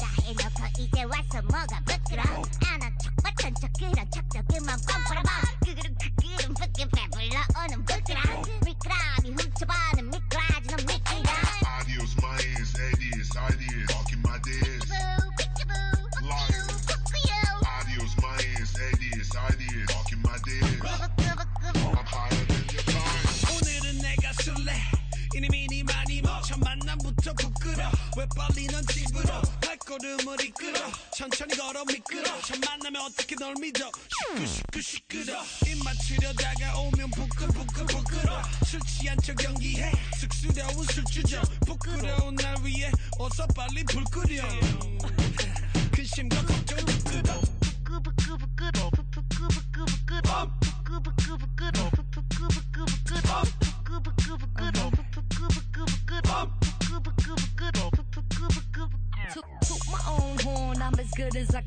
[0.00, 5.30] 다 해놓고 이제 와서 뭐가 부끄러 안한 척 같은 척 그런 척도 그만 뻔뻔해봐
[5.64, 8.20] 그그름 그그름 붙게 배불러 오는 부끄러
[8.64, 10.40] 미끄러미 훔쳐봐는 미끄러
[28.25, 30.79] 왜 빨리 넌 집으로 발걸음을 이끌어
[31.15, 33.91] 천천히 걸어 미끄러 첫 만나면 어떻게 널 믿어?
[34.33, 38.41] 시끄 시끄 시끄러 입 맞추려 다가 오면 부끄부끄 부끄러.
[38.65, 39.91] 술 취한 척 연기해.
[40.19, 41.43] 쑥스러운 술주정.
[41.67, 44.41] 부끄러운 날 위해 어서 빨리 불 끄려
[45.91, 46.41] 근심과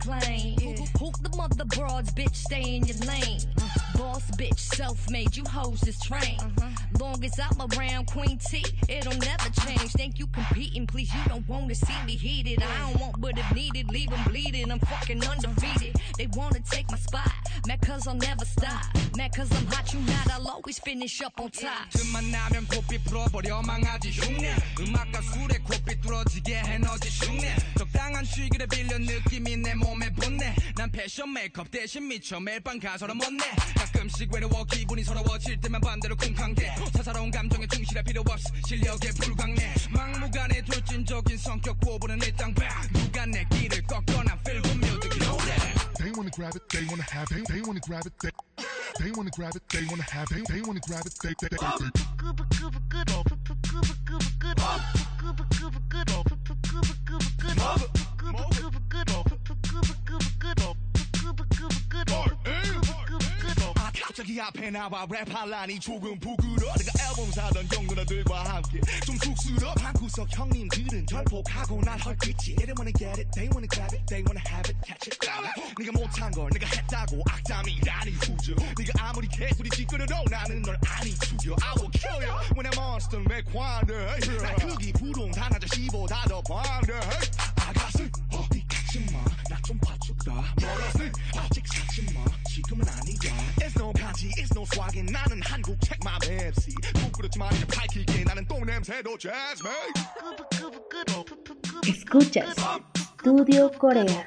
[0.08, 0.56] complain.
[0.60, 0.86] Yeah.
[0.98, 3.40] Who, the mother broads, bitch, stay in your lane.
[3.56, 3.98] Uh -huh.
[3.98, 6.38] Boss bitch, self made, you hoes this train.
[6.38, 6.87] Uh -huh.
[6.99, 9.91] Long as I'm around Queen T, it'll never change.
[9.93, 12.61] Think you competing, please, you don't wanna see me heated.
[12.63, 14.71] I don't want, but if needed, leave them bleeding.
[14.71, 15.95] I'm fucking undefeated.
[16.17, 17.31] They wanna take my spot,
[17.67, 18.85] mad cause I'll never stop.
[19.17, 21.89] Mad cause I'm hot, you not, I'll always finish up on top.
[21.91, 28.67] 틈만 나면 고삐 풀어버려 망하지 흉내 음악과 술에 고삐 뚫어지게 해 너지 흉내 적당한 취기를
[28.67, 33.43] 빌려 느낌이 내 몸에 붙네 난 패션 메이크업 대신 미쳐 매일 밤 가서는 못내
[33.75, 40.62] 가끔씩 외로워 기분이 서러워질 때만 반대로 쿵쾅대 사사로운 감정에 충실할 필요 없어 실력에 불광내 막무가내
[40.62, 45.56] 돌진적인 성격 보부는 일당 백 누가 내 길을 꺾거나 feel good music 노래
[45.98, 48.30] They wanna grab it, they wanna have it, they wanna grab it, they
[48.98, 51.58] they wanna grab it, they wanna have it, they wanna grab it, they they they.
[51.58, 51.90] they.
[59.08, 59.17] 아
[64.18, 69.72] 갑자기 앞에 나와 랩할라니 조금 부끄러 내가 앨범 사던 경누나들과 함께 좀 쑥스러.
[69.74, 72.56] 방구석 형님들은 결폭하고 날 헐뜯지.
[72.56, 75.18] They wanna get it, they wanna grab it, they wanna have it, catch it.
[75.78, 78.56] 네가 못한 걸 내가 했다고 악담이라니 후져.
[78.76, 81.54] 네가 아무리 개소리 찌끄러도 나는 널 아니 죽여.
[81.62, 86.24] I will kill you when I'm on constant 맥환들 난 크기 부동 다 낮아 시보다
[86.26, 86.92] 더 반대
[87.54, 89.22] 아가씨 어디 가지마.
[89.48, 92.24] 나 좀 봐주다 멀었을 아직 사지마
[92.57, 93.15] 지금은 아니야
[93.59, 99.17] It's no 반지 It's no swag인 나는 한국 책마 맵시 부끄럽지만 이제 밝힐게 나는 똥냄새도
[99.17, 99.93] jazz man
[101.85, 102.55] Escuchas
[103.19, 104.25] Studio Corea.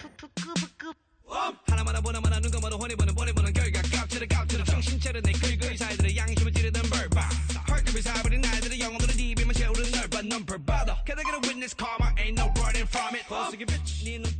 [1.67, 5.77] 하나마나 보나마나 누가 뭐도 혼이 보는 보내 보는 결과 깍지를 깍지를 정신 차려 내 긁을
[5.77, 7.21] 사이들의 양심을 찌르던 벌바
[7.69, 12.39] 헐급을 사버린 나이들의 영혼들을 입에만 채우는 넓은 넘버바다 Can I get a witness karma ain't
[12.41, 14.40] no running from it 버스기 bitch 네 눈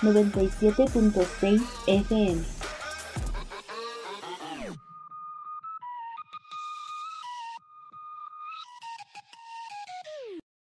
[0.00, 2.57] 97.6 FM.